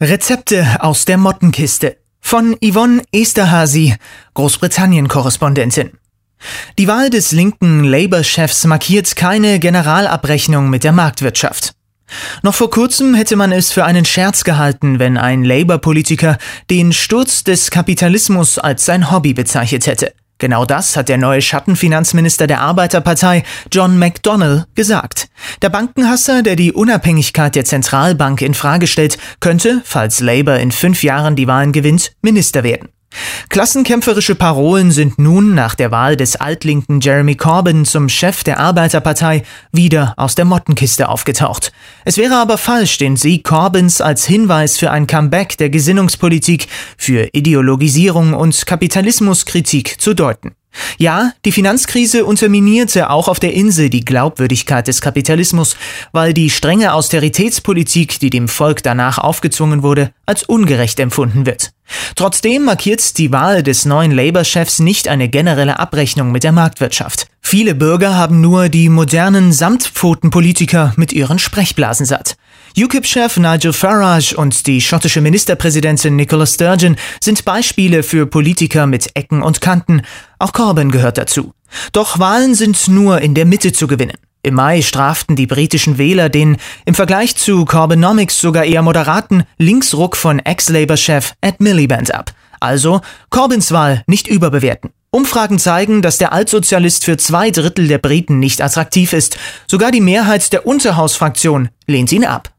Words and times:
Rezepte 0.00 0.66
aus 0.80 1.04
der 1.04 1.16
Mottenkiste 1.16 1.98
von 2.20 2.56
Yvonne 2.60 3.02
Esterhazy, 3.12 3.94
Großbritannien-Korrespondentin. 4.34 5.92
Die 6.78 6.88
Wahl 6.88 7.10
des 7.10 7.30
linken 7.30 7.84
Labour-Chefs 7.84 8.64
markiert 8.64 9.14
keine 9.14 9.60
Generalabrechnung 9.60 10.68
mit 10.68 10.82
der 10.82 10.90
Marktwirtschaft. 10.90 11.74
Noch 12.42 12.56
vor 12.56 12.70
kurzem 12.70 13.14
hätte 13.14 13.36
man 13.36 13.52
es 13.52 13.70
für 13.70 13.84
einen 13.84 14.04
Scherz 14.04 14.42
gehalten, 14.42 14.98
wenn 14.98 15.16
ein 15.16 15.44
Labour-Politiker 15.44 16.38
den 16.70 16.92
Sturz 16.92 17.44
des 17.44 17.70
Kapitalismus 17.70 18.58
als 18.58 18.84
sein 18.84 19.12
Hobby 19.12 19.32
bezeichnet 19.32 19.86
hätte. 19.86 20.12
Genau 20.38 20.64
das 20.64 20.96
hat 20.96 21.08
der 21.08 21.18
neue 21.18 21.40
Schattenfinanzminister 21.40 22.46
der 22.46 22.60
Arbeiterpartei, 22.60 23.44
John 23.70 23.98
McDonnell, 23.98 24.66
gesagt. 24.74 25.28
Der 25.62 25.68
Bankenhasser, 25.68 26.42
der 26.42 26.56
die 26.56 26.72
Unabhängigkeit 26.72 27.54
der 27.54 27.64
Zentralbank 27.64 28.42
in 28.42 28.54
Frage 28.54 28.86
stellt, 28.86 29.18
könnte, 29.40 29.80
falls 29.84 30.20
Labour 30.20 30.56
in 30.56 30.72
fünf 30.72 31.02
Jahren 31.02 31.36
die 31.36 31.46
Wahlen 31.46 31.72
gewinnt, 31.72 32.12
Minister 32.20 32.64
werden. 32.64 32.88
Klassenkämpferische 33.48 34.34
Parolen 34.34 34.90
sind 34.90 35.18
nun 35.18 35.54
nach 35.54 35.74
der 35.74 35.90
Wahl 35.90 36.16
des 36.16 36.36
altlinken 36.36 37.00
Jeremy 37.00 37.36
Corbyn 37.36 37.84
zum 37.84 38.08
Chef 38.08 38.44
der 38.44 38.58
Arbeiterpartei 38.58 39.42
wieder 39.72 40.14
aus 40.16 40.34
der 40.34 40.44
Mottenkiste 40.44 41.08
aufgetaucht. 41.08 41.72
Es 42.04 42.16
wäre 42.18 42.36
aber 42.36 42.58
falsch, 42.58 42.98
den 42.98 43.16
Sieg 43.16 43.44
Corbyns 43.44 44.00
als 44.00 44.24
Hinweis 44.24 44.78
für 44.78 44.90
ein 44.90 45.06
Comeback 45.06 45.56
der 45.58 45.70
Gesinnungspolitik, 45.70 46.68
für 46.96 47.28
Ideologisierung 47.32 48.34
und 48.34 48.66
Kapitalismuskritik 48.66 50.00
zu 50.00 50.14
deuten. 50.14 50.52
Ja, 50.98 51.32
die 51.44 51.52
Finanzkrise 51.52 52.24
unterminierte 52.24 53.10
auch 53.10 53.28
auf 53.28 53.40
der 53.40 53.54
Insel 53.54 53.90
die 53.90 54.04
Glaubwürdigkeit 54.04 54.86
des 54.88 55.00
Kapitalismus, 55.00 55.76
weil 56.12 56.34
die 56.34 56.50
strenge 56.50 56.94
Austeritätspolitik, 56.94 58.18
die 58.20 58.30
dem 58.30 58.48
Volk 58.48 58.82
danach 58.82 59.18
aufgezwungen 59.18 59.82
wurde, 59.82 60.10
als 60.26 60.42
ungerecht 60.44 60.98
empfunden 61.00 61.46
wird. 61.46 61.72
Trotzdem 62.16 62.64
markiert 62.64 63.18
die 63.18 63.30
Wahl 63.30 63.62
des 63.62 63.84
neuen 63.84 64.10
Labour-Chefs 64.10 64.78
nicht 64.78 65.08
eine 65.08 65.28
generelle 65.28 65.78
Abrechnung 65.78 66.32
mit 66.32 66.44
der 66.44 66.52
Marktwirtschaft. 66.52 67.26
Viele 67.40 67.74
Bürger 67.74 68.16
haben 68.16 68.40
nur 68.40 68.68
die 68.68 68.88
modernen 68.88 69.52
Samtpfotenpolitiker 69.52 70.94
mit 70.96 71.12
ihren 71.12 71.38
Sprechblasen 71.38 72.06
satt. 72.06 72.36
UKIP-Chef 72.76 73.36
Nigel 73.36 73.72
Farage 73.72 74.36
und 74.36 74.66
die 74.66 74.80
schottische 74.80 75.20
Ministerpräsidentin 75.20 76.16
Nicola 76.16 76.44
Sturgeon 76.44 76.96
sind 77.22 77.44
Beispiele 77.44 78.02
für 78.02 78.26
Politiker 78.26 78.88
mit 78.88 79.10
Ecken 79.14 79.44
und 79.44 79.60
Kanten. 79.60 80.02
Auch 80.40 80.52
Corbyn 80.52 80.90
gehört 80.90 81.16
dazu. 81.16 81.52
Doch 81.92 82.18
Wahlen 82.18 82.56
sind 82.56 82.88
nur 82.88 83.20
in 83.20 83.34
der 83.34 83.44
Mitte 83.44 83.72
zu 83.72 83.86
gewinnen. 83.86 84.16
Im 84.42 84.54
Mai 84.54 84.82
straften 84.82 85.36
die 85.36 85.46
britischen 85.46 85.98
Wähler 85.98 86.28
den 86.28 86.56
im 86.84 86.96
Vergleich 86.96 87.36
zu 87.36 87.64
Corbynomics 87.64 88.40
sogar 88.40 88.64
eher 88.64 88.82
moderaten 88.82 89.44
Linksruck 89.56 90.16
von 90.16 90.40
Ex-Labour-Chef 90.40 91.34
Ed 91.42 91.60
Miliband 91.60 92.12
ab. 92.12 92.32
Also 92.58 93.02
Corbyns 93.30 93.70
Wahl 93.70 94.02
nicht 94.08 94.26
überbewerten. 94.26 94.90
Umfragen 95.12 95.60
zeigen, 95.60 96.02
dass 96.02 96.18
der 96.18 96.32
Altsozialist 96.32 97.04
für 97.04 97.16
zwei 97.18 97.52
Drittel 97.52 97.86
der 97.86 97.98
Briten 97.98 98.40
nicht 98.40 98.60
attraktiv 98.60 99.12
ist. 99.12 99.38
Sogar 99.68 99.92
die 99.92 100.00
Mehrheit 100.00 100.52
der 100.52 100.66
Unterhausfraktion 100.66 101.68
lehnt 101.86 102.10
ihn 102.10 102.24
ab. 102.24 102.50